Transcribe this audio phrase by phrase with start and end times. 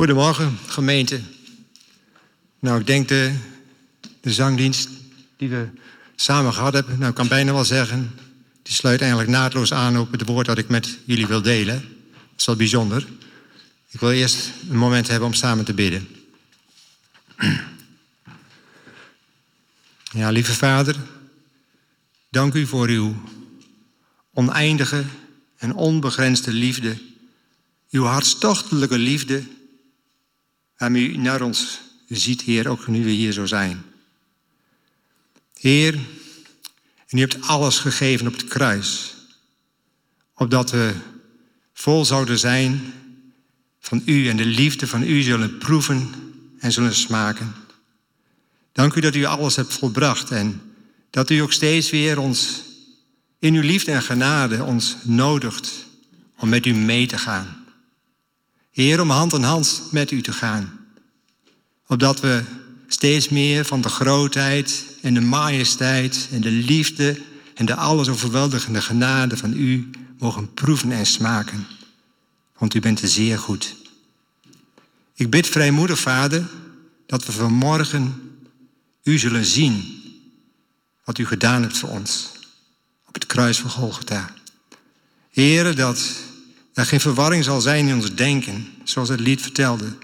[0.00, 1.20] Goedemorgen, gemeente.
[2.58, 3.34] Nou, ik denk de,
[4.20, 4.88] de zangdienst
[5.36, 5.68] die we
[6.14, 8.18] samen gehad hebben, nou, ik kan bijna wel zeggen,
[8.62, 11.80] die sluit eigenlijk naadloos aan op het woord dat ik met jullie wil delen.
[12.10, 13.06] Dat is wel bijzonder.
[13.90, 16.08] Ik wil eerst een moment hebben om samen te bidden.
[20.12, 20.96] Ja, lieve Vader,
[22.30, 23.14] dank u voor uw
[24.34, 25.04] oneindige
[25.56, 26.98] en onbegrensde liefde.
[27.90, 29.42] Uw hartstochtelijke liefde
[30.80, 33.82] waarmee u naar ons ziet, Heer, ook nu we hier zo zijn.
[35.54, 35.94] Heer,
[37.06, 39.14] en u hebt alles gegeven op het kruis,
[40.34, 40.94] opdat we
[41.72, 42.92] vol zouden zijn
[43.80, 46.10] van u en de liefde van u zullen proeven
[46.58, 47.54] en zullen smaken.
[48.72, 50.60] Dank u dat u alles hebt volbracht en
[51.10, 52.62] dat u ook steeds weer ons
[53.38, 55.86] in uw liefde en genade ons nodigt
[56.36, 57.59] om met u mee te gaan.
[58.70, 60.78] Heer, om hand in hand met u te gaan.
[61.86, 62.42] Opdat we
[62.86, 67.20] steeds meer van de grootheid en de majesteit en de liefde
[67.54, 71.66] en de alles overweldigende genade van u mogen proeven en smaken.
[72.58, 73.76] Want u bent er zeer goed.
[75.14, 76.48] Ik bid vrijmoedig, Vader,
[77.06, 78.32] dat we vanmorgen
[79.02, 80.02] u zullen zien
[81.04, 82.30] wat u gedaan hebt voor ons
[83.06, 84.34] op het kruis van Golgotha.
[85.30, 86.12] Heren, dat
[86.86, 89.96] geen verwarring zal zijn in ons denken, zoals het lied vertelde,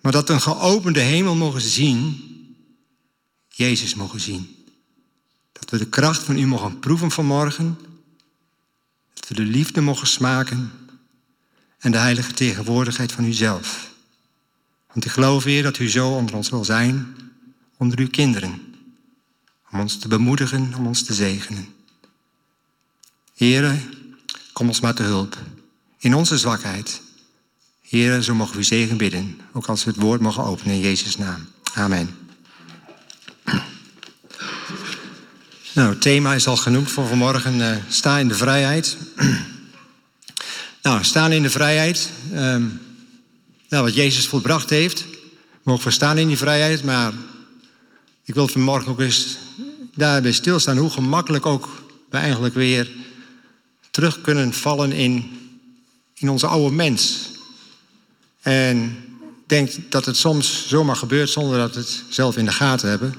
[0.00, 2.22] maar dat we een geopende hemel mogen zien,
[3.48, 4.56] Jezus mogen zien.
[5.52, 7.78] Dat we de kracht van u mogen proeven vanmorgen,
[9.14, 10.72] dat we de liefde mogen smaken
[11.78, 13.90] en de heilige tegenwoordigheid van uzelf.
[14.92, 17.16] Want ik geloof weer dat u zo onder ons wil zijn,
[17.76, 18.74] onder uw kinderen,
[19.70, 21.74] om ons te bemoedigen, om ons te zegenen.
[23.34, 23.82] Heren,
[24.52, 25.38] kom ons maar te hulp
[26.04, 27.00] in onze zwakheid.
[27.80, 31.16] Heren, zo mogen we zegen bidden, ook als we het woord mogen openen in Jezus'
[31.16, 31.46] naam.
[31.74, 32.16] Amen.
[35.74, 37.58] Nou, thema is al genoemd voor vanmorgen.
[37.58, 38.96] Uh, sta in de vrijheid.
[40.82, 42.10] nou, staan in de vrijheid.
[42.32, 42.80] Um,
[43.68, 45.04] nou, wat Jezus volbracht heeft.
[45.62, 46.84] Mogen we staan in die vrijheid.
[46.84, 47.12] Maar
[48.24, 49.36] ik wil vanmorgen ook eens
[49.94, 50.76] daarbij stilstaan.
[50.76, 51.68] Hoe gemakkelijk ook
[52.10, 52.90] we eigenlijk weer
[53.90, 55.43] terug kunnen vallen in,
[56.24, 57.30] in onze oude mens.
[58.40, 62.52] En ik denk dat het soms zomaar gebeurt zonder dat we het zelf in de
[62.52, 63.14] gaten hebben.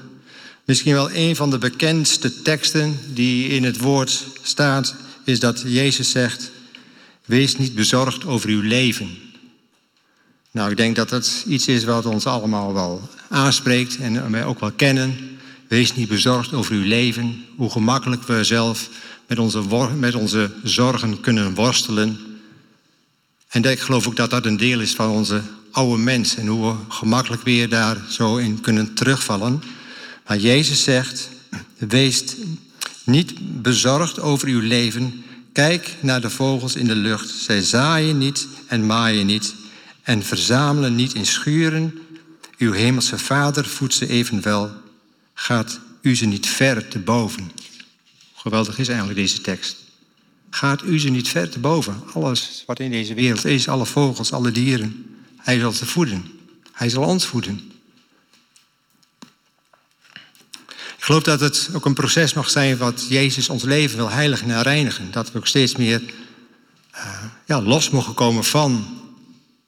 [0.64, 6.10] Misschien wel een van de bekendste teksten die in het woord staat, is dat Jezus
[6.10, 6.50] zegt:
[7.24, 9.18] Wees niet bezorgd over uw leven.
[10.50, 14.60] Nou, ik denk dat dat iets is wat ons allemaal wel aanspreekt en wij ook
[14.60, 15.38] wel kennen.
[15.68, 18.88] Wees niet bezorgd over uw leven, hoe gemakkelijk we zelf
[19.26, 19.62] met onze,
[19.96, 22.25] met onze zorgen kunnen worstelen.
[23.56, 26.72] En ik geloof ook dat dat een deel is van onze oude mens en hoe
[26.72, 29.62] we gemakkelijk weer daar zo in kunnen terugvallen.
[30.26, 31.28] Maar Jezus zegt,
[31.78, 32.24] wees
[33.04, 35.24] niet bezorgd over uw leven.
[35.52, 37.30] Kijk naar de vogels in de lucht.
[37.30, 39.54] Zij zaaien niet en maaien niet
[40.02, 41.98] en verzamelen niet in schuren.
[42.58, 44.70] Uw hemelse Vader voedt ze evenwel.
[45.34, 47.50] Gaat u ze niet ver te boven?
[48.34, 49.85] Geweldig is eigenlijk deze tekst.
[50.56, 52.02] Gaat u ze niet ver te boven?
[52.12, 55.16] Alles wat in deze wereld is, alle vogels, alle dieren.
[55.36, 56.24] Hij zal ze voeden.
[56.72, 57.72] Hij zal ons voeden.
[60.70, 64.50] Ik geloof dat het ook een proces mag zijn wat Jezus ons leven wil heiligen
[64.50, 65.10] en reinigen.
[65.10, 66.02] Dat we ook steeds meer
[66.94, 69.00] uh, ja, los mogen komen van,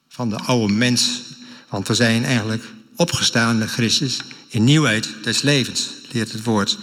[0.07, 1.21] van de oude mens.
[1.67, 2.63] Want we zijn eigenlijk
[2.95, 6.77] opgestaan Christus in nieuwheid des levens, leert het woord.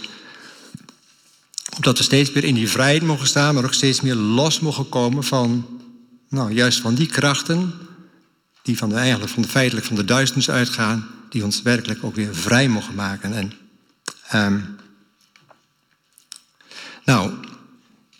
[1.77, 4.89] Opdat we steeds meer in die vrijheid mogen staan, maar ook steeds meer los mogen
[4.89, 5.65] komen van,
[6.29, 7.73] nou, juist van die krachten
[8.61, 12.15] die van de, eigenlijk van de feitelijk van de duisternis uitgaan, die ons werkelijk ook
[12.15, 13.33] weer vrij mogen maken.
[13.33, 13.53] En
[14.35, 14.75] Um,
[17.05, 17.31] nou,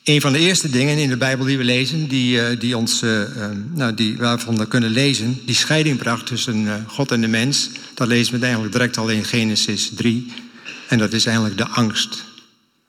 [0.03, 3.03] een van de eerste dingen in de Bijbel die we lezen, die, uh, die ons,
[3.03, 7.21] uh, uh, nou, die, waarvan we kunnen lezen, die scheiding bracht tussen eh, God en
[7.21, 10.33] de mens, dat lezen we eigenlijk direct al in Genesis 3.
[10.87, 12.23] En dat is eigenlijk de angst.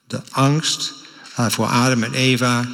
[0.09, 0.93] De angst
[1.35, 2.69] voor Adam en Eva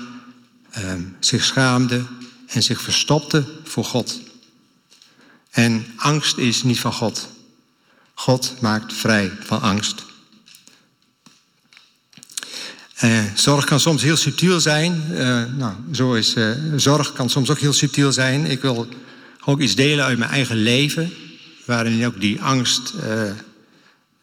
[0.70, 2.04] ehm, zich schaamde
[2.46, 4.20] en zich verstopte voor God.
[5.50, 7.28] En angst is niet van God.
[8.14, 10.04] God maakt vrij van angst.
[13.04, 15.06] Uh, zorg kan soms heel subtiel zijn.
[15.10, 18.46] Uh, nou, zo is, uh, zorg kan soms ook heel subtiel zijn.
[18.46, 18.88] Ik wil
[19.44, 21.12] ook iets delen uit mijn eigen leven,
[21.64, 22.92] waarin ik ook die angst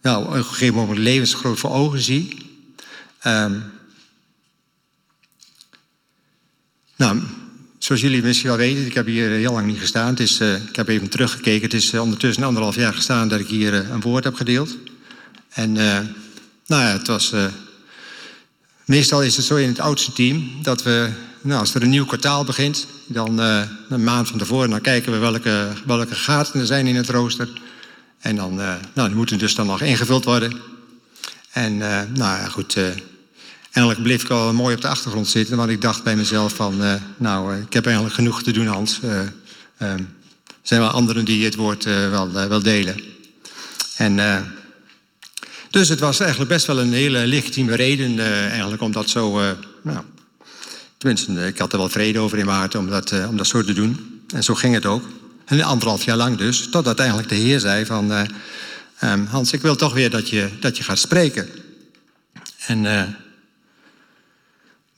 [0.01, 2.50] nou, op een gegeven moment levensgroot voor ogen zie.
[3.27, 3.63] Um,
[6.95, 7.19] nou,
[7.77, 10.07] zoals jullie misschien wel weten, ik heb hier heel lang niet gestaan.
[10.07, 11.61] Het is, uh, ik heb even teruggekeken.
[11.61, 14.77] Het is ondertussen anderhalf jaar gestaan dat ik hier een woord heb gedeeld.
[15.49, 15.71] En
[16.65, 17.33] nou ja, het was.
[18.85, 21.09] meestal is het zo in het oudste team dat we,
[21.41, 23.37] nou, als er een nieuw kwartaal begint, dan
[23.89, 27.61] een maand van tevoren, dan kijken we welke, welke gaten er zijn in het rooster.
[28.19, 28.55] En dan,
[28.93, 30.61] nou, die moeten dus dan nog ingevuld worden.
[31.51, 32.77] En nou ja, goed.
[33.71, 36.81] Eigenlijk bleef ik al mooi op de achtergrond zitten, want ik dacht bij mezelf van,
[36.81, 38.99] uh, nou, ik heb eigenlijk genoeg te doen, Hans.
[39.03, 39.19] Uh,
[39.77, 39.99] er
[40.61, 43.01] zijn wel anderen die het woord wel, wel delen.
[43.95, 44.45] En
[45.69, 48.19] dus het was eigenlijk best wel een hele legitieme reden
[48.49, 49.39] eigenlijk om dat zo,
[49.81, 49.99] nou,
[50.97, 53.63] tenminste, ik had er wel vrede over in mijn hart om dat, om dat zo
[53.63, 54.21] te doen.
[54.33, 55.03] En zo ging het ook.
[55.45, 58.11] En anderhalf jaar lang dus, totdat eigenlijk de Heer zei van,
[59.03, 61.49] um, Hans, ik wil toch weer dat je, dat je gaat spreken.
[62.65, 62.85] En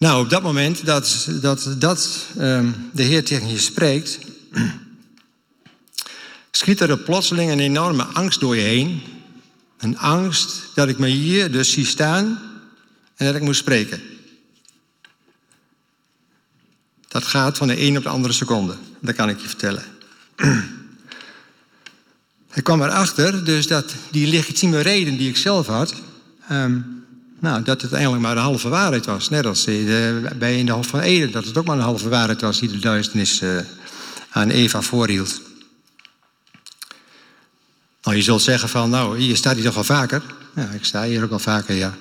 [0.04, 4.20] nou, op dat moment dat, dat, dat um, de Heer tegen je spreekt,
[6.52, 9.02] schiet er plotseling een enorme angst door je heen.
[9.78, 12.40] Een angst dat ik me hier dus zie staan
[13.16, 14.02] en dat ik moet spreken.
[17.08, 19.84] Dat gaat van de een op de andere seconde, dat kan ik je vertellen.
[22.54, 25.94] Ik kwam erachter dus dat die legitieme reden die ik zelf had,
[26.52, 27.03] um,
[27.44, 29.30] nou, dat het eigenlijk maar een halve waarheid was.
[29.30, 29.66] Net als
[30.38, 32.70] bij in de Hof van Eden, dat het ook maar een halve waarheid was die
[32.70, 33.60] de duisternis uh,
[34.30, 35.42] aan Eva voorhield.
[38.04, 40.22] Nou, je zult zeggen van, nou, hier staat hij toch al vaker?
[40.56, 41.94] Ja, ik sta hier ook al vaker, ja.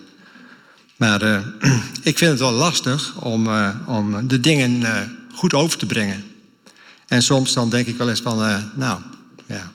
[0.96, 1.38] Maar uh,
[2.10, 3.48] ik vind het wel lastig om,
[3.86, 4.84] om de dingen
[5.34, 6.24] goed over te brengen.
[7.06, 8.36] En soms dan denk ik wel eens van,
[8.74, 9.00] nou,
[9.46, 9.72] ja.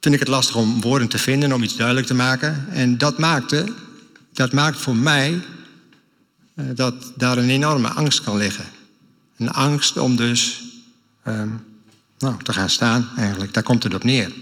[0.00, 2.66] Vind ik het lastig om woorden te vinden, om iets duidelijk te maken.
[2.70, 3.64] En dat maakte
[4.32, 5.40] dat maakt voor mij
[6.54, 8.64] uh, dat daar een enorme angst kan liggen.
[9.36, 10.62] Een angst om dus
[11.26, 11.64] um,
[12.18, 13.54] nou, te gaan staan, eigenlijk.
[13.54, 14.32] Daar komt het op neer.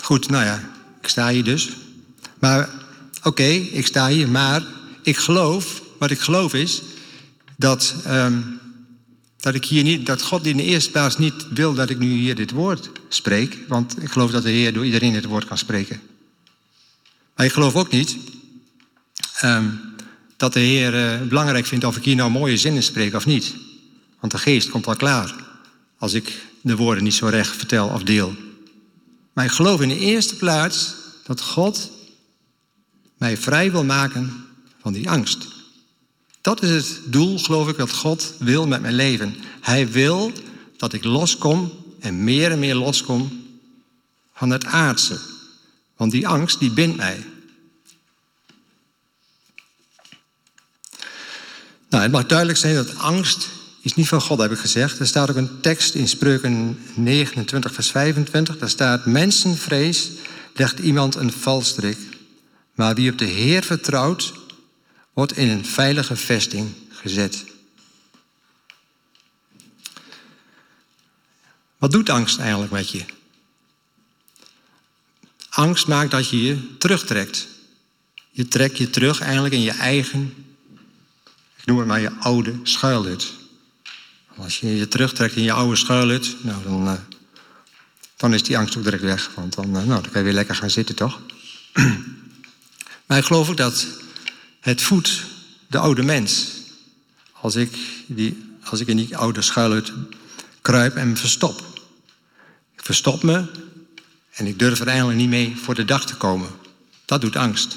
[0.00, 0.70] Goed, nou ja,
[1.00, 1.70] ik sta hier dus.
[2.38, 2.68] Maar
[3.22, 4.62] oké, ik sta hier, maar
[5.02, 6.82] ik geloof, wat ik geloof is,
[7.56, 8.60] dat, um,
[9.44, 12.12] dat ik hier niet, dat God in de eerste plaats niet wil dat ik nu
[12.12, 13.58] hier dit woord spreek.
[13.68, 16.00] Want ik geloof dat de Heer door iedereen het woord kan spreken.
[17.36, 18.16] Maar ik geloof ook niet
[19.42, 19.80] um,
[20.36, 23.54] dat de Heer uh, belangrijk vindt of ik hier nou mooie zinnen spreek of niet.
[24.20, 25.34] Want de geest komt al klaar
[25.98, 28.34] als ik de woorden niet zo recht vertel of deel.
[29.32, 30.94] Maar ik geloof in de eerste plaats
[31.24, 31.90] dat God
[33.18, 34.44] mij vrij wil maken
[34.80, 35.46] van die angst.
[36.44, 39.36] Dat is het doel, geloof ik, dat God wil met mijn leven.
[39.60, 40.32] Hij wil
[40.76, 43.46] dat ik loskom en meer en meer loskom
[44.34, 45.18] van het aardse.
[45.96, 47.26] Want die angst, die bindt mij.
[51.88, 53.48] Nou, het mag duidelijk zijn dat angst
[53.80, 54.98] is niet van God, heb ik gezegd.
[54.98, 58.58] Er staat ook een tekst in Spreuken 29, vers 25.
[58.58, 60.10] Daar staat, mensenvrees
[60.54, 61.98] legt iemand een valstrik.
[62.74, 64.32] Maar wie op de Heer vertrouwt,
[65.14, 67.44] wordt in een veilige vesting gezet.
[71.78, 73.04] Wat doet angst eigenlijk met je?
[75.48, 77.46] Angst maakt dat je je terugtrekt.
[78.30, 80.34] Je trekt je terug eigenlijk in je eigen,
[81.56, 83.32] ik noem het maar je oude schuilhut.
[84.36, 86.92] Als je je terugtrekt in je oude schuilhut, nou dan, uh,
[88.16, 89.30] dan is die angst ook direct weg.
[89.34, 91.20] Want dan, uh, nou, dan kan je weer lekker gaan zitten, toch?
[93.06, 93.86] maar ik geloof ook dat
[94.64, 95.24] het voedt
[95.66, 96.46] de oude mens.
[97.32, 99.92] Als ik, die, als ik in die oude schuilhut
[100.60, 101.62] kruip en me verstop.
[102.76, 103.44] Ik verstop me
[104.30, 106.48] en ik durf er eigenlijk niet mee voor de dag te komen.
[107.04, 107.76] Dat doet angst.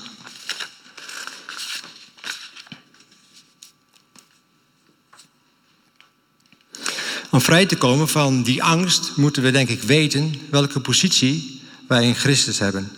[7.30, 12.08] Om vrij te komen van die angst moeten we denk ik weten welke positie wij
[12.08, 12.92] in Christus hebben.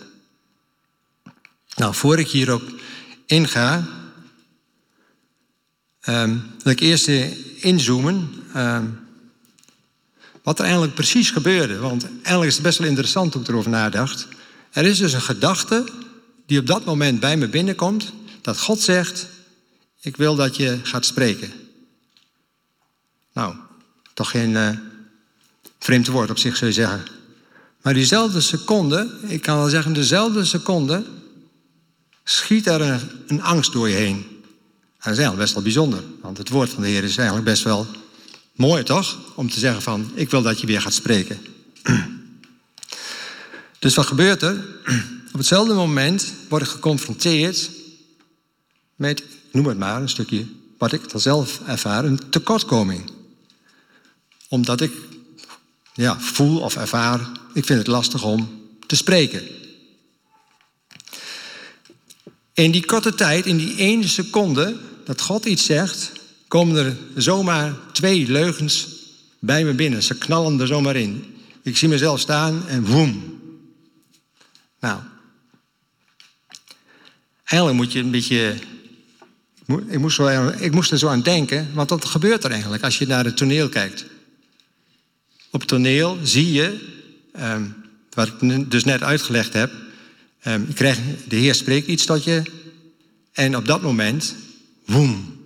[1.76, 2.80] Nou, voor ik hierop
[3.30, 3.88] inga,
[6.08, 7.08] um, wil ik eerst
[7.56, 8.98] inzoomen um,
[10.42, 11.78] wat er eigenlijk precies gebeurde.
[11.78, 14.26] Want eigenlijk is het best wel interessant hoe ik erover nadacht.
[14.70, 15.84] Er is dus een gedachte
[16.46, 19.26] die op dat moment bij me binnenkomt, dat God zegt,
[20.00, 21.52] ik wil dat je gaat spreken.
[23.32, 23.54] Nou,
[24.14, 24.68] toch geen uh,
[25.78, 27.04] vreemd woord op zich zou je zeggen.
[27.82, 31.04] Maar diezelfde seconde, ik kan wel zeggen dezelfde seconde,
[32.24, 34.16] schiet er een, angst door je heen.
[34.16, 37.48] En dat is eigenlijk best wel bijzonder, want het woord van de Heer is eigenlijk
[37.48, 37.86] best wel
[38.60, 39.16] Mooi toch?
[39.34, 41.38] Om te zeggen van, ik wil dat je weer gaat spreken.
[43.78, 44.64] Dus wat gebeurt er?
[45.32, 47.70] Op hetzelfde moment word ik geconfronteerd
[48.96, 49.22] met,
[49.52, 50.46] noem het maar, een stukje
[50.78, 53.10] wat ik dan zelf ervaar, een tekortkoming.
[54.48, 54.92] Omdat ik
[55.94, 57.20] ja, voel of ervaar,
[57.54, 59.42] ik vind het lastig om te spreken.
[62.52, 66.12] In die korte tijd, in die ene seconde dat God iets zegt,
[66.48, 68.88] komen er zomaar twee leugens
[69.38, 70.02] bij me binnen.
[70.02, 71.34] Ze knallen er zomaar in.
[71.62, 73.40] Ik zie mezelf staan en woem.
[74.80, 75.00] Nou,
[77.44, 78.54] eigenlijk moet je een beetje.
[79.88, 80.20] Ik moest,
[80.58, 83.36] ik moest er zo aan denken, want wat gebeurt er eigenlijk als je naar het
[83.36, 84.04] toneel kijkt?
[85.50, 86.88] Op het toneel zie je,
[87.40, 87.74] um,
[88.10, 89.72] wat ik dus net uitgelegd heb,
[90.44, 90.74] um,
[91.28, 92.42] de Heer spreekt iets tot je
[93.32, 94.34] en op dat moment,
[94.84, 95.44] woem,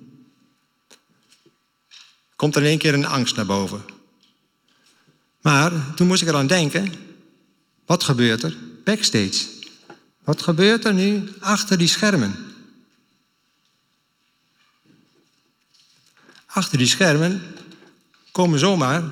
[2.37, 3.85] komt er in één keer een angst naar boven.
[5.41, 6.93] Maar toen moest ik eraan denken,
[7.87, 9.47] wat gebeurt er backstage?
[10.25, 12.37] Wat gebeurt er nu achter die schermen?
[16.47, 17.43] Achter die schermen
[18.33, 19.03] komen zomaar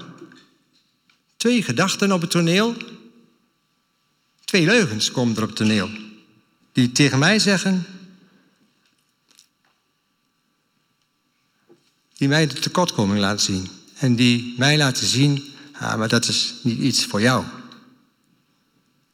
[1.36, 2.76] twee gedachten op het toneel.
[4.52, 5.90] Twee leugens komen er op toneel.
[6.72, 7.86] Die tegen mij zeggen.
[12.16, 13.68] Die mij de tekortkoming laten zien.
[13.98, 15.44] En die mij laten zien
[15.80, 17.44] ja, maar dat is niet iets voor jou.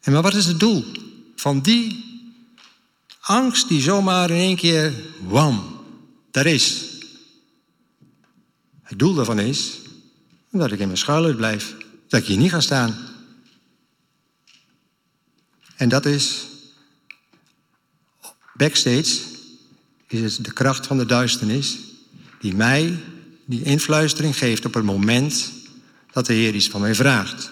[0.01, 0.85] En maar wat is het doel
[1.37, 2.05] van die
[3.21, 5.81] angst die zomaar in één keer, wam,
[6.31, 6.85] daar is?
[8.83, 9.79] Het doel daarvan is
[10.51, 11.75] dat ik in mijn schuilhut blijf,
[12.09, 13.17] dat ik hier niet ga staan.
[15.79, 16.47] En dat is,
[18.55, 19.21] backstage,
[20.09, 21.79] is het de kracht van de duisternis
[22.41, 22.99] die mij
[23.45, 25.53] die influistering geeft op het moment
[26.13, 27.51] dat de Heer iets van mij vraagt.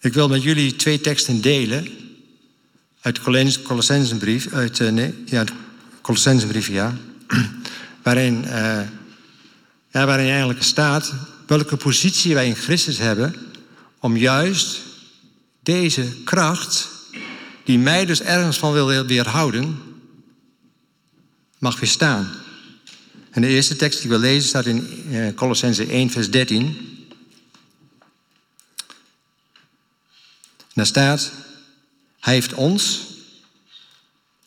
[0.00, 1.88] Ik wil met jullie twee teksten delen
[3.00, 5.52] uit de Colossensenbrief, uit uh, nee, ja, de
[6.00, 6.96] Colossensenbrief, ja,
[8.02, 8.80] waarin, uh,
[9.90, 11.12] ja, waarin eigenlijk staat
[11.46, 13.34] welke positie wij in Christus hebben
[13.98, 14.80] om juist
[15.62, 16.88] deze kracht
[17.64, 19.78] die mij dus ergens van wil weerhouden,
[21.58, 22.30] mag weer staan.
[23.30, 26.66] En de eerste tekst die we lezen staat in eh, Colossense 1, vers 13.
[30.58, 31.32] En daar staat,
[32.20, 33.00] hij heeft ons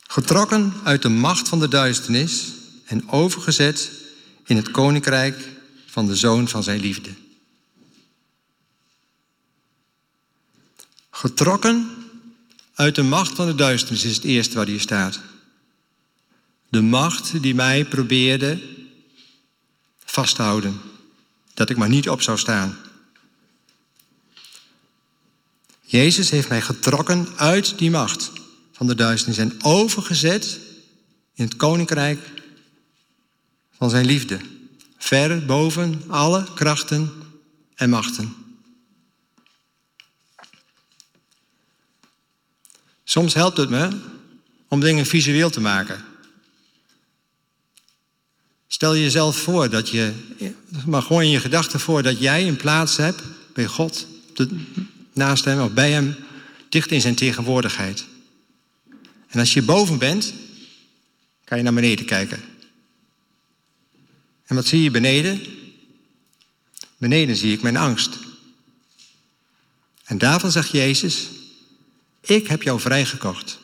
[0.06, 2.44] getrokken uit de macht van de duisternis
[2.86, 3.90] en overgezet
[4.44, 5.48] in het koninkrijk
[5.86, 7.10] van de zoon van zijn liefde.
[11.10, 11.90] Getrokken
[12.74, 15.20] uit de macht van de duisternis is het eerste waar hier staat.
[16.68, 18.60] De macht die mij probeerde
[20.04, 20.80] vast te houden.
[21.54, 22.76] Dat ik maar niet op zou staan.
[25.80, 28.30] Jezus heeft mij getrokken uit die macht
[28.72, 30.58] van de duisternis en overgezet
[31.34, 32.18] in het koninkrijk
[33.78, 34.38] van zijn liefde.
[34.98, 37.12] Ver boven alle krachten
[37.74, 38.34] en machten.
[43.04, 43.88] Soms helpt het me
[44.68, 46.04] om dingen visueel te maken.
[48.66, 50.12] Stel je jezelf voor dat je,
[50.86, 54.06] maar gewoon in je gedachten voor dat jij een plaats hebt bij God,
[55.12, 56.16] naast hem of bij hem,
[56.68, 58.04] dicht in zijn tegenwoordigheid.
[59.28, 60.32] En als je boven bent,
[61.44, 62.55] kan je naar beneden kijken.
[64.46, 65.42] En wat zie je beneden?
[66.96, 68.18] Beneden zie ik mijn angst.
[70.04, 71.28] En daarvan zegt Jezus,
[72.20, 73.58] ik heb jou vrijgekocht.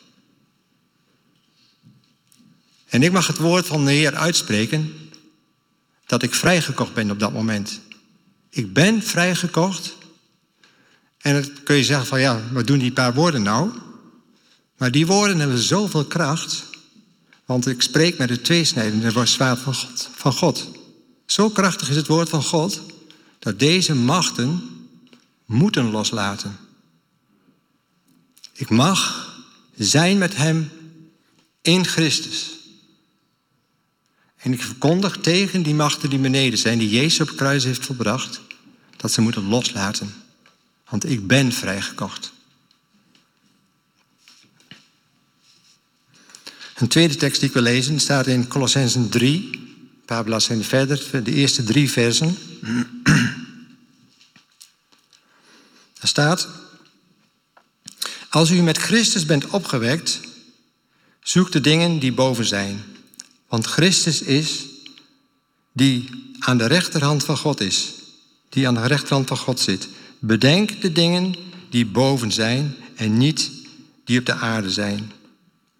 [2.88, 5.10] En ik mag het woord van de Heer uitspreken
[6.06, 7.80] dat ik vrijgekocht ben op dat moment.
[8.50, 9.96] Ik ben vrijgekocht.
[11.18, 13.70] En dan kun je zeggen van ja, wat doen die paar woorden nou?
[14.76, 16.64] Maar die woorden hebben zoveel kracht.
[17.52, 20.70] Want ik spreek met het tweesnijdende zwaard van God, van God.
[21.26, 22.80] Zo krachtig is het woord van God
[23.38, 24.70] dat deze machten
[25.44, 26.56] moeten loslaten.
[28.52, 29.30] Ik mag
[29.76, 30.70] zijn met Hem
[31.62, 32.50] in Christus.
[34.36, 38.40] En ik verkondig tegen die machten die beneden zijn, die Jezus op kruis heeft volbracht,
[38.96, 40.14] dat ze moeten loslaten.
[40.88, 42.32] Want ik ben vrijgekocht.
[46.82, 51.24] Een tweede tekst die ik wil lezen staat in Colossensen 3, een paar bladzijden verder,
[51.24, 52.36] de eerste drie versen.
[55.98, 56.48] Daar staat,
[58.28, 60.20] als u met Christus bent opgewekt,
[61.20, 62.82] zoek de dingen die boven zijn.
[63.48, 64.66] Want Christus is
[65.72, 66.08] die
[66.38, 67.92] aan de rechterhand van God is.
[68.48, 69.88] die aan de rechterhand van God zit.
[70.18, 71.34] Bedenk de dingen
[71.70, 73.50] die boven zijn en niet
[74.04, 75.12] die op de aarde zijn.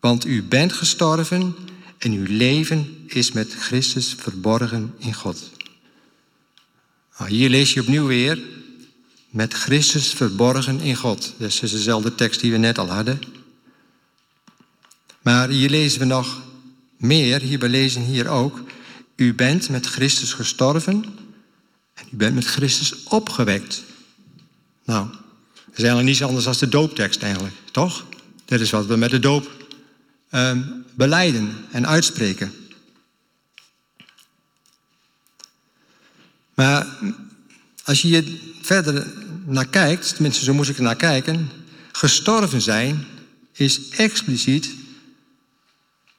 [0.03, 1.55] Want u bent gestorven
[1.99, 5.51] en uw leven is met Christus verborgen in God.
[7.19, 8.43] Nou, hier lees je opnieuw weer
[9.31, 11.35] met Christus verborgen in God.
[11.39, 13.21] Dat is dezelfde tekst die we net al hadden.
[15.21, 16.43] Maar hier lezen we nog
[16.97, 18.61] meer, hierbij lezen hier ook.
[19.17, 21.05] U bent met Christus gestorven
[21.95, 23.83] en u bent met Christus opgewekt.
[24.85, 28.07] Nou, dat is eigenlijk niets anders dan de dooptekst eigenlijk, toch?
[28.45, 29.61] Dat is wat we met de doop
[30.35, 32.53] um, beleiden en uitspreken.
[36.55, 36.87] Maar
[37.85, 38.25] als je hier
[38.61, 39.07] verder
[39.47, 41.51] naar kijkt, tenminste zo moest ik er naar kijken,
[41.93, 43.07] gestorven zijn
[43.53, 44.75] is expliciet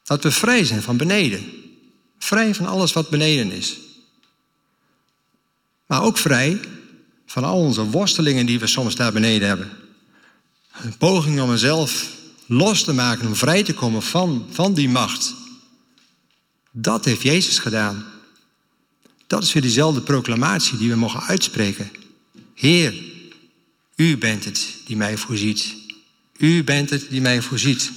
[0.03, 1.43] dat we vrij zijn van beneden.
[2.19, 3.77] Vrij van alles wat beneden is.
[5.85, 6.59] Maar ook vrij
[7.25, 9.71] van al onze worstelingen die we soms daar beneden hebben.
[10.81, 12.07] Een poging om mezelf
[12.45, 15.33] los te maken, om vrij te komen van, van die macht.
[16.71, 18.05] Dat heeft Jezus gedaan.
[19.27, 21.91] Dat is weer diezelfde proclamatie die we mogen uitspreken.
[22.53, 23.03] Heer,
[23.95, 25.75] u bent het die mij voorziet.
[26.37, 27.91] U bent het die mij voorziet.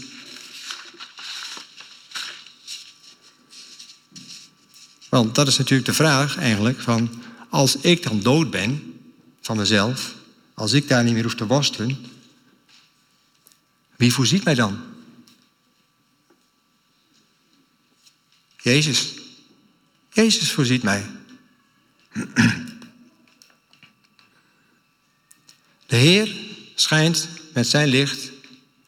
[5.09, 7.11] Want dat is natuurlijk de vraag eigenlijk van
[7.49, 8.95] als ik dan dood ben
[9.41, 10.15] van mezelf,
[10.55, 11.99] als ik daar niet meer hoef te worstelen,
[13.97, 14.81] wie voorziet mij dan?
[18.57, 19.13] Jezus.
[20.13, 21.07] Jezus voorziet mij.
[25.87, 26.37] De Heer
[26.75, 28.31] schijnt met zijn licht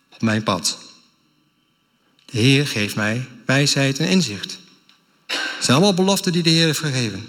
[0.09, 0.79] op mijn pad.
[2.25, 4.59] De Heer geeft mij wijsheid en inzicht.
[5.27, 7.29] Het zijn allemaal beloften die de Heer heeft gegeven.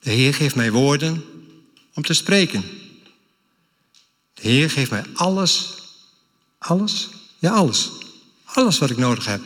[0.00, 1.24] De Heer geeft mij woorden
[1.94, 2.64] om te spreken.
[4.34, 5.74] De Heer geeft mij alles,
[6.68, 7.90] alles, ja alles.
[8.44, 9.42] Alles wat ik nodig heb.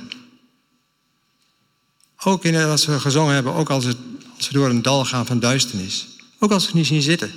[2.24, 3.96] Ook in, als we gezongen hebben, ook als, het,
[4.36, 6.08] als we door een dal gaan van duisternis.
[6.38, 7.28] Ook als we niet zien zitten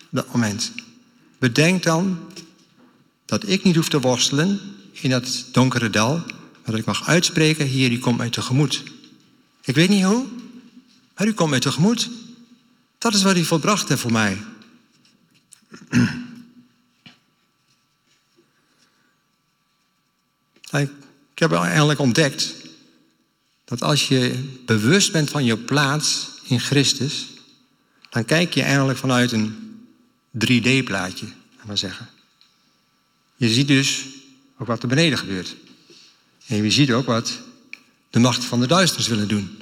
[0.00, 0.72] op dat moment.
[1.38, 2.18] Bedenk dan
[3.24, 4.60] dat ik niet hoef te worstelen
[4.92, 8.82] in dat donkere dal, maar dat ik mag uitspreken, hier, u komt mij tegemoet.
[9.62, 10.26] Ik weet niet hoe,
[11.16, 12.10] maar u komt mij tegemoet.
[12.98, 14.42] Dat is wat u volbracht heeft voor mij.
[20.80, 22.54] Ik heb eigenlijk ontdekt
[23.64, 27.26] dat als je bewust bent van je plaats in Christus,
[28.10, 29.78] dan kijk je eigenlijk vanuit een
[30.46, 31.26] 3D-plaatje,
[31.64, 32.08] maar zeggen.
[33.36, 34.04] Je ziet dus
[34.58, 35.56] ook wat er beneden gebeurt.
[36.46, 37.38] En je ziet ook wat
[38.10, 39.58] de macht van de duisternis willen doen.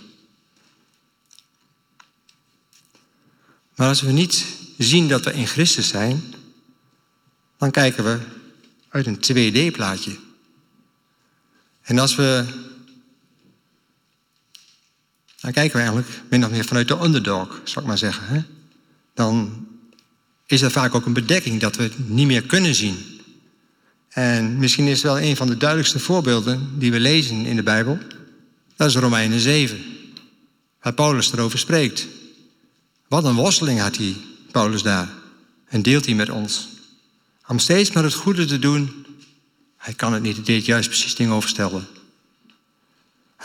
[3.75, 4.45] Maar als we niet
[4.79, 6.35] zien dat we in Christus zijn,
[7.59, 8.19] dan kijken we
[8.89, 10.17] uit een 2D-plaatje.
[11.83, 12.45] En als we.
[15.41, 18.27] Dan kijken we eigenlijk min of meer vanuit de underdog, zal ik maar zeggen.
[18.27, 18.43] Hè?
[19.15, 19.67] Dan
[20.47, 22.97] is er vaak ook een bedekking dat we het niet meer kunnen zien.
[24.09, 27.99] En misschien is wel een van de duidelijkste voorbeelden die we lezen in de Bijbel.
[28.77, 29.81] Dat is Romeinen 7,
[30.83, 32.07] waar Paulus erover spreekt.
[33.09, 34.17] Wat een worsteling had hij,
[34.51, 35.09] Paulus daar.
[35.67, 36.69] En deelt hij met ons.
[37.47, 39.07] Om steeds maar het goede te doen.
[39.83, 41.15] Hij kan het niet, hij deed juist precies.
[41.15, 41.31] En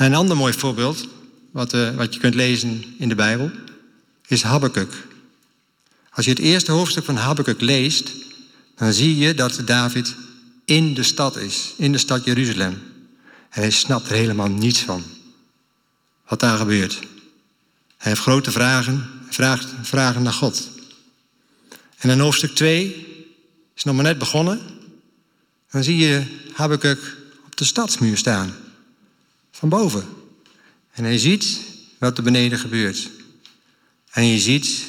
[0.05, 1.07] een ander mooi voorbeeld,
[1.51, 3.51] wat, uh, wat je kunt lezen in de Bijbel,
[4.27, 5.07] is Habakkuk.
[6.09, 8.11] Als je het eerste hoofdstuk van Habakkuk leest,
[8.75, 10.15] dan zie je dat David
[10.65, 12.81] in de stad is, in de stad Jeruzalem.
[13.49, 15.03] En hij snapt er helemaal niets van.
[16.27, 16.99] Wat daar gebeurt.
[17.97, 20.69] Hij heeft grote vragen, vraagt vragen naar God.
[21.97, 23.05] En in hoofdstuk 2
[23.75, 24.76] is nog maar net begonnen.
[25.77, 28.55] Dan zie je Habakkuk op de stadsmuur staan.
[29.51, 30.05] Van boven.
[30.91, 31.59] En hij ziet
[31.97, 33.09] wat er beneden gebeurt.
[34.09, 34.83] En je ziet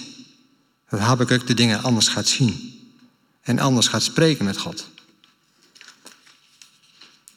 [0.89, 2.81] dat Habakkuk de dingen anders gaat zien.
[3.41, 4.89] En anders gaat spreken met God.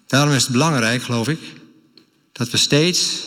[0.08, 1.40] Daarom is het belangrijk, geloof ik,
[2.32, 3.20] dat we steeds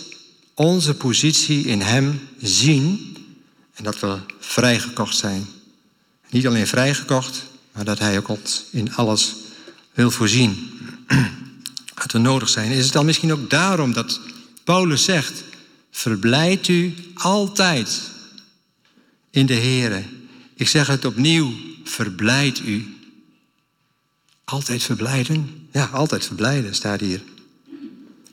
[0.55, 3.17] onze positie in Hem zien
[3.75, 5.47] en dat we vrijgekocht zijn.
[6.31, 9.43] Niet alleen vrijgekocht, maar dat Hij ook ons in alles
[9.95, 10.71] wil voorzien.
[11.95, 12.71] Wat we nodig zijn.
[12.71, 14.21] Is het dan misschien ook daarom dat
[14.65, 15.45] Paulus zegt:
[15.91, 18.01] Verblijd u altijd
[19.31, 20.03] in de Here.
[20.55, 21.53] Ik zeg het opnieuw:
[21.85, 22.97] verblijd u.
[24.45, 25.69] Altijd verblijden?
[25.73, 27.23] Ja, altijd verblijden staat hier.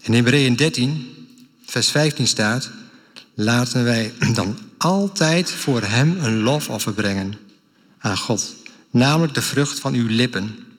[0.02, 1.15] In Hebreeën 13,
[1.65, 2.69] vers 15 staat:
[3.34, 7.34] Laten wij dan altijd voor Hem een lofoffer brengen.
[7.97, 8.56] aan God.
[8.89, 10.70] Namelijk de vrucht van uw lippen.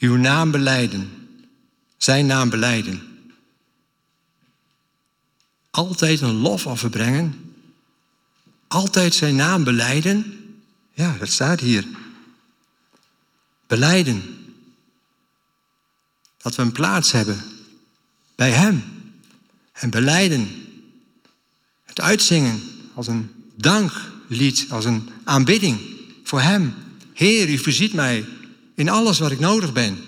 [0.00, 1.10] Uw naam beleiden.
[1.96, 3.02] Zijn naam beleiden.
[5.70, 7.54] Altijd een lofoffer brengen.
[8.68, 10.48] Altijd zijn naam beleiden.
[10.92, 11.84] Ja, dat staat hier.
[13.66, 14.22] Beleiden.
[16.36, 17.44] Dat we een plaats hebben
[18.34, 18.84] bij Hem.
[19.72, 20.66] En beleiden.
[21.84, 22.60] Het uitzingen
[22.94, 25.80] als een danklied, als een aanbidding
[26.22, 26.74] voor Hem.
[27.14, 28.24] Heer, u voorziet mij
[28.80, 30.04] in alles wat ik nodig ben.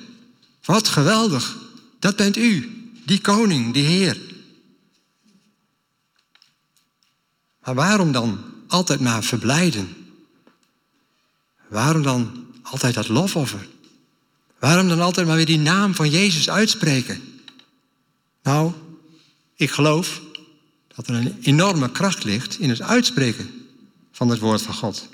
[0.65, 1.57] Wat geweldig.
[1.99, 2.73] Dat bent u,
[3.05, 4.21] die koning, die Heer.
[7.65, 9.97] Maar waarom dan altijd maar verblijden?
[11.69, 13.69] Waarom dan altijd dat lofoffer?
[14.59, 17.41] Waarom dan altijd maar weer die naam van Jezus uitspreken?
[18.43, 18.73] Nou,
[19.55, 20.21] ik geloof
[20.95, 23.69] dat er een enorme kracht ligt in het uitspreken
[24.13, 25.09] van het woord van God.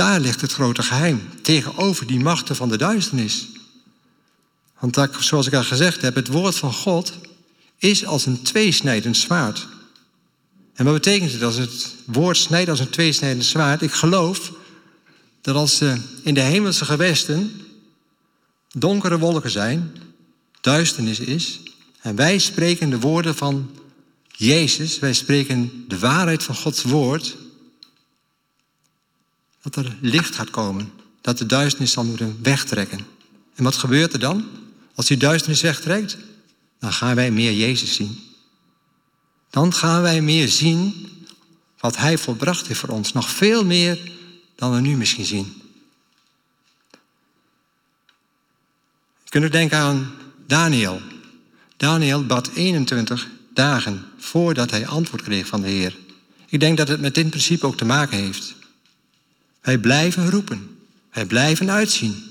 [0.00, 3.48] Daar ligt het grote geheim tegenover die machten van de duisternis.
[4.78, 7.12] Want zoals ik al gezegd heb, het woord van God
[7.78, 9.66] is als een tweesnijdend zwaard.
[10.74, 13.82] En wat betekent het als het woord snijdt als een tweesnijdend zwaard?
[13.82, 14.52] Ik geloof
[15.40, 17.60] dat als er in de hemelse gewesten
[18.72, 19.92] donkere wolken zijn,
[20.60, 21.60] duisternis is,
[22.00, 23.70] en wij spreken de woorden van
[24.28, 27.36] Jezus, wij spreken de waarheid van Gods woord,
[29.62, 33.06] dat er licht gaat komen, dat de duisternis zal moeten wegtrekken.
[33.54, 34.44] En wat gebeurt er dan?
[34.94, 36.16] Als die duisternis wegtrekt,
[36.78, 38.18] dan gaan wij meer Jezus zien.
[39.50, 41.08] Dan gaan wij meer zien
[41.80, 43.12] wat Hij volbracht heeft voor ons.
[43.12, 44.12] Nog veel meer
[44.54, 45.62] dan we nu misschien zien.
[49.24, 50.14] Je kunt ook denken aan
[50.46, 51.00] Daniel.
[51.76, 55.96] Daniel bad 21 dagen voordat hij antwoord kreeg van de Heer.
[56.46, 58.54] Ik denk dat het met dit principe ook te maken heeft.
[59.60, 60.78] Wij blijven roepen.
[61.12, 62.30] Wij blijven uitzien.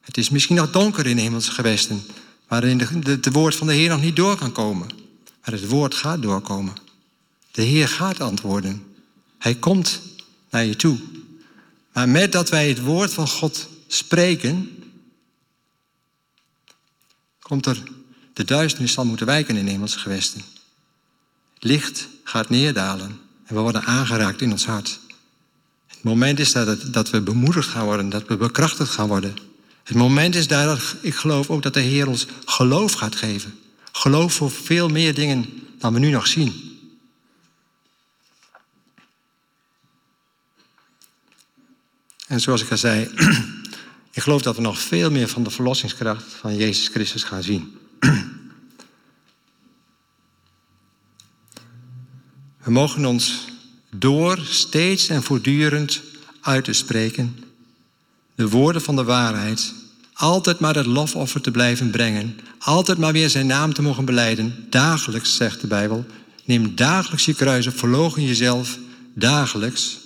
[0.00, 2.02] Het is misschien nog donker in hemelse gewesten,
[2.48, 2.78] waarin
[3.20, 4.88] de, woord van de Heer nog niet door kan komen.
[5.44, 6.74] Maar het woord gaat doorkomen.
[7.50, 8.82] De Heer gaat antwoorden.
[9.38, 10.00] Hij komt
[10.50, 10.98] naar je toe.
[11.92, 14.84] Maar met dat wij het woord van God spreken,
[17.38, 17.82] komt er
[18.32, 20.42] de duisternis zal moeten wijken in hemelse gewesten.
[21.58, 25.00] Licht gaat neerdalen en we worden aangeraakt in ons hart.
[26.00, 29.36] Het moment is dat, dat we bemoedigd gaan worden, dat we bekrachtigd gaan worden.
[29.82, 33.58] Het moment is daar dat ik geloof ook dat de Heer ons geloof gaat geven.
[33.92, 35.46] Geloof voor veel meer dingen
[35.78, 36.78] dan we nu nog zien.
[42.26, 43.10] En zoals ik al zei,
[44.12, 47.78] ik geloof dat we nog veel meer van de verlossingskracht van Jezus Christus gaan zien.
[52.62, 53.49] We mogen ons
[54.00, 56.00] door steeds en voortdurend
[56.40, 57.36] uit te spreken,
[58.34, 59.72] de woorden van de waarheid,
[60.12, 64.66] altijd maar het lofoffer te blijven brengen, altijd maar weer zijn naam te mogen beleiden,
[64.70, 66.06] dagelijks, zegt de Bijbel.
[66.44, 68.78] Neem dagelijks je kruis op, verlogen jezelf,
[69.14, 69.98] dagelijks.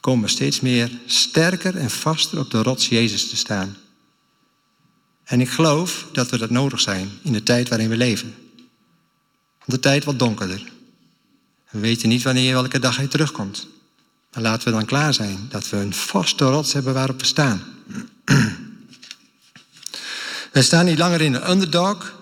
[0.00, 3.76] Komen we steeds meer sterker en vaster op de rots Jezus te staan.
[5.24, 8.34] En ik geloof dat we dat nodig zijn in de tijd waarin we leven.
[9.64, 10.72] De tijd wat donkerder.
[11.74, 13.66] We weten niet wanneer welke dag hij terugkomt.
[14.32, 17.62] Maar laten we dan klaar zijn dat we een vaste rots hebben waarop we staan.
[20.52, 22.14] we staan niet langer in de underdog,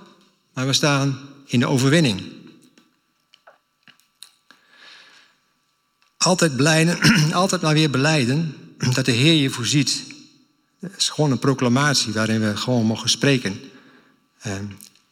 [0.52, 2.22] maar we staan in de overwinning.
[6.16, 6.98] Altijd, blijden,
[7.32, 10.02] altijd maar weer beleiden dat de Heer je voorziet.
[10.80, 13.60] Het is gewoon een proclamatie waarin we gewoon mogen spreken.
[14.40, 14.64] Ehm,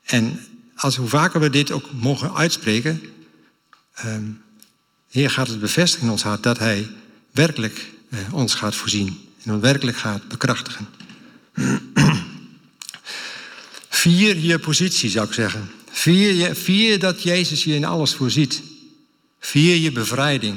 [0.04, 3.02] en als, hoe vaker we dit ook mogen uitspreken,
[3.94, 4.24] ehm,
[5.10, 6.90] Heer gaat het bevestigen in ons hart dat Hij
[7.30, 10.88] werkelijk eh, ons gaat voorzien en ons werkelijk gaat bekrachtigen.
[13.88, 15.70] Vier je positie, zou ik zeggen.
[15.90, 18.62] Vier, je, vier dat Jezus je in alles voorziet.
[19.38, 20.56] Vier je bevrijding.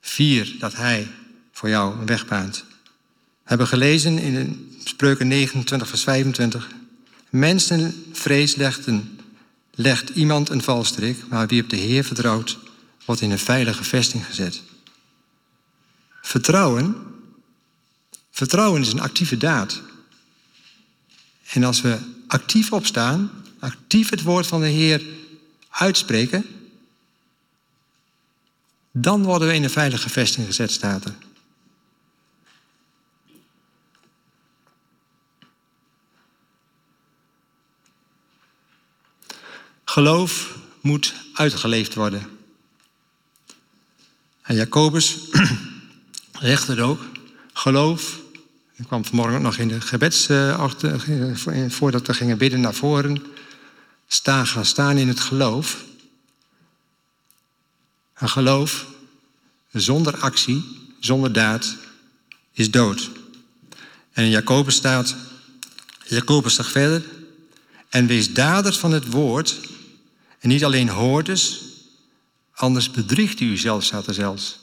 [0.00, 1.08] Vier dat Hij
[1.52, 2.64] voor jou een weg baant.
[3.42, 6.68] We hebben gelezen in Spreuken 29, vers 25.
[7.30, 9.19] Mensenvrees legt, een,
[9.74, 12.58] legt iemand een valstrik, maar wie op de Heer vertrouwt,
[13.04, 14.62] wordt in een veilige vesting gezet.
[16.22, 16.96] Vertrouwen,
[18.30, 19.82] vertrouwen is een actieve daad.
[21.52, 25.02] En als we actief opstaan, actief het woord van de Heer
[25.70, 26.46] uitspreken,
[28.92, 31.14] dan worden we in een veilige vesting gezet, staat er.
[39.90, 42.38] Geloof moet uitgeleefd worden.
[44.42, 45.16] En Jacobus
[46.40, 47.00] zegt het ook.
[47.52, 48.20] Geloof.
[48.76, 50.68] Ik kwam vanmorgen nog in de gebeds, uh,
[51.68, 53.22] voordat we gingen bidden naar voren.
[54.06, 55.84] Staan, gaan staan in het geloof.
[58.14, 58.86] Een geloof
[59.72, 60.64] zonder actie,
[61.00, 61.76] zonder daad,
[62.52, 63.10] is dood.
[64.12, 65.14] En in Jacobus staat,
[66.06, 67.04] Jacobus zegt verder,
[67.88, 69.69] en wees daders van het woord,
[70.40, 71.60] en niet alleen hoorders,
[72.52, 74.58] anders bedriegt u uzelf, staat er zelfs.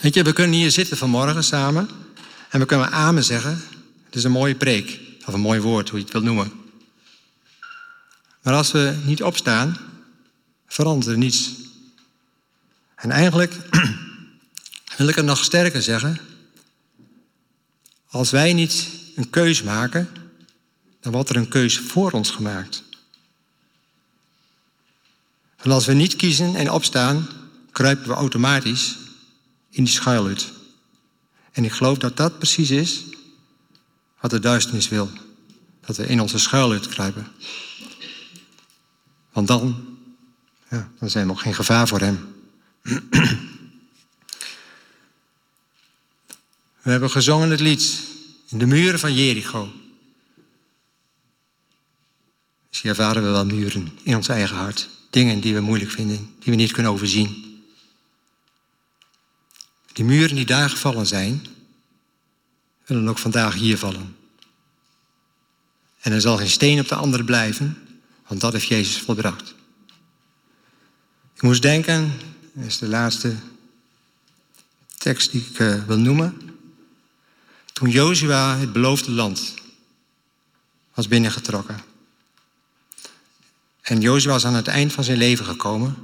[0.00, 1.88] Weet je, we kunnen hier zitten vanmorgen samen
[2.48, 3.62] en we kunnen amen zeggen.
[4.04, 6.52] Het is een mooie preek, of een mooi woord, hoe je het wilt noemen.
[8.42, 9.76] Maar als we niet opstaan,
[10.66, 11.50] verandert er niets.
[12.94, 13.54] En eigenlijk
[14.98, 16.18] wil ik het nog sterker zeggen.
[18.08, 20.08] Als wij niet een keus maken,
[21.02, 22.82] dan wordt er een keus voor ons gemaakt.
[25.56, 27.28] En als we niet kiezen en opstaan,
[27.72, 28.96] kruipen we automatisch
[29.70, 30.52] in die schuilhut.
[31.52, 33.02] En ik geloof dat dat precies is
[34.20, 35.10] wat de duisternis wil.
[35.80, 37.26] Dat we in onze schuilhut kruipen.
[39.32, 39.96] Want dan,
[40.70, 42.34] ja, dan zijn we nog geen gevaar voor hem.
[46.82, 48.00] We hebben gezongen het lied
[48.48, 49.72] in de muren van Jericho.
[52.72, 54.88] Misschien ervaren we wel muren in ons eigen hart.
[55.10, 57.60] Dingen die we moeilijk vinden, die we niet kunnen overzien.
[59.92, 61.46] Die muren die daar gevallen zijn,
[62.86, 64.16] willen ook vandaag hier vallen.
[66.00, 67.78] En er zal geen steen op de andere blijven,
[68.26, 69.54] want dat heeft Jezus volbracht.
[71.34, 72.12] Ik moest denken,
[72.52, 73.36] dat is de laatste
[74.98, 76.56] tekst die ik uh, wil noemen.
[77.72, 79.54] Toen Jozua het beloofde land
[80.94, 81.90] was binnengetrokken.
[83.82, 85.96] En Jozua was aan het eind van zijn leven gekomen.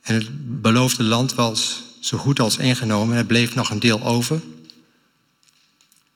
[0.00, 3.16] En het beloofde land was zo goed als ingenomen.
[3.16, 4.42] Er bleef nog een deel over.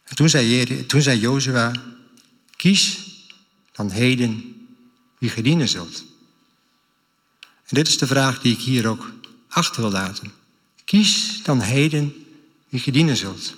[0.04, 1.72] En toen zei, toen zei Jozua,
[2.56, 2.98] kies
[3.72, 4.66] dan heden
[5.18, 6.04] wie gedienen zult.
[7.40, 9.12] En dit is de vraag die ik hier ook
[9.48, 10.32] achter wil laten.
[10.84, 12.26] Kies dan heden
[12.68, 13.54] wie gedienen zult.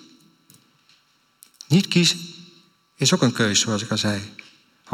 [1.66, 2.20] Niet kiezen
[2.96, 4.22] is ook een keuze, zoals ik al zei.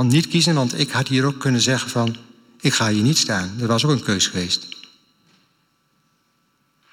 [0.01, 2.17] Want niet kiezen, want ik had hier ook kunnen zeggen van...
[2.61, 3.55] ik ga hier niet staan.
[3.57, 4.67] Dat was ook een keuze geweest.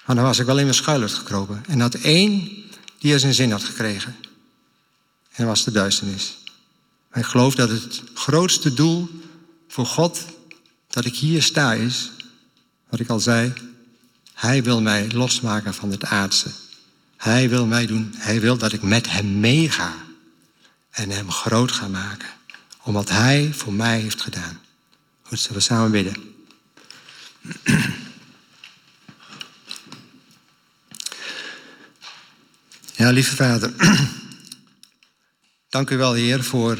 [0.04, 1.64] Maar dan was ik wel in mijn schuilert gekropen.
[1.66, 2.50] En had één
[2.98, 4.16] die er zijn zin had gekregen.
[5.30, 6.36] En dat was de duisternis.
[7.12, 9.08] Ik geloof dat het grootste doel
[9.68, 10.24] voor God
[10.88, 12.10] dat ik hier sta is,
[12.88, 13.52] wat ik al zei,
[14.34, 16.50] Hij wil mij losmaken van het aardse.
[17.16, 19.94] Hij wil mij doen, Hij wil dat ik met Hem meega
[20.90, 22.36] en Hem groot ga maken,
[22.88, 24.60] omdat Hij voor mij heeft gedaan.
[25.22, 26.16] Goed, zullen we samen bidden.
[32.94, 33.72] Ja, lieve Vader,
[35.68, 36.78] dank u wel, Heer, voor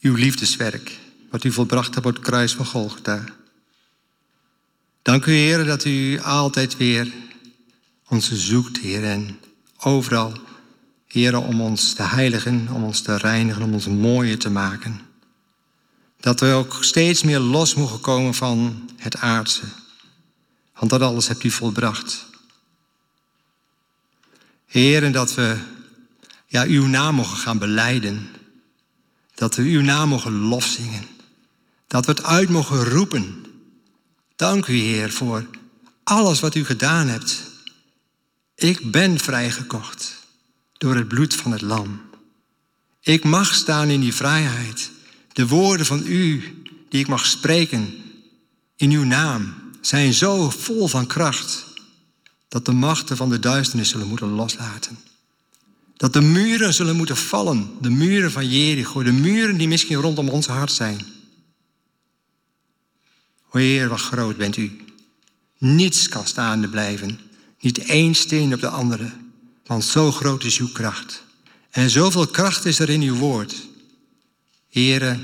[0.00, 0.98] uw liefdeswerk
[1.30, 3.24] wat u volbracht hebt op het kruis van Golgotha.
[5.02, 7.12] Dank u, Heer, dat u altijd weer
[8.08, 9.40] ons zoekt, Heer, en
[9.78, 10.32] overal,
[11.12, 15.00] Heer, om ons te heiligen, om ons te reinigen, om ons mooier te maken.
[16.20, 19.64] Dat we ook steeds meer los mogen komen van het aardse.
[20.74, 22.26] Want dat alles hebt u volbracht.
[24.66, 25.56] Heer, en dat we
[26.46, 28.28] ja, uw naam mogen gaan beleiden.
[29.34, 31.06] Dat we uw naam mogen lofzingen.
[31.86, 33.44] Dat we het uit mogen roepen.
[34.36, 35.46] Dank u, Heer, voor
[36.02, 37.42] alles wat u gedaan hebt.
[38.54, 40.20] Ik ben vrijgekocht
[40.82, 42.00] door het bloed van het lam.
[43.00, 44.90] Ik mag staan in die vrijheid.
[45.32, 46.42] De woorden van u
[46.88, 47.94] die ik mag spreken
[48.76, 51.64] in uw naam zijn zo vol van kracht
[52.48, 54.98] dat de machten van de duisternis zullen moeten loslaten.
[55.96, 60.28] Dat de muren zullen moeten vallen, de muren van Jericho, de muren die misschien rondom
[60.28, 61.06] ons hart zijn.
[63.50, 64.84] O Heer, wat groot bent u.
[65.58, 67.20] Niets kan staande blijven,
[67.60, 69.12] niet één steen op de andere,
[69.72, 71.22] want zo groot is uw kracht.
[71.70, 73.66] En zoveel kracht is er in uw woord.
[74.70, 75.18] Heere,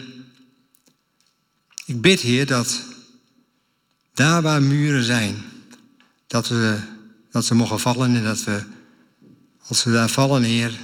[1.84, 2.82] ik bid, Heer, dat
[4.14, 5.44] daar waar muren zijn,
[6.26, 6.78] dat, we,
[7.30, 8.62] dat ze mogen vallen en dat we,
[9.66, 10.78] als we daar vallen, Heer,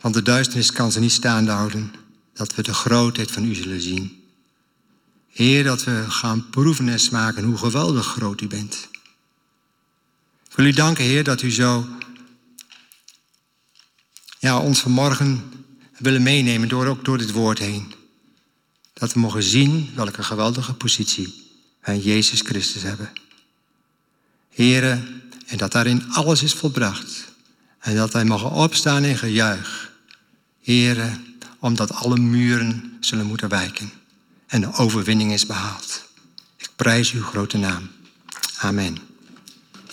[0.00, 1.92] want de duisternis kan ze niet staande houden,
[2.32, 4.22] dat we de grootheid van u zullen zien.
[5.28, 8.88] Heer, dat we gaan proeven en smaken hoe geweldig groot u bent.
[10.48, 11.86] Ik wil u danken, Heer, dat u zo
[14.44, 15.42] ja, ons vanmorgen
[15.98, 17.94] willen meenemen, door, ook door dit woord heen.
[18.92, 21.34] Dat we mogen zien welke geweldige positie
[21.80, 23.12] wij Jezus Christus hebben.
[24.48, 27.32] Heren, en dat daarin alles is volbracht.
[27.78, 29.92] En dat wij mogen opstaan in gejuich.
[30.60, 33.92] Heren, omdat alle muren zullen moeten wijken.
[34.46, 36.04] En de overwinning is behaald.
[36.56, 37.90] Ik prijs uw grote naam.
[38.56, 39.13] Amen.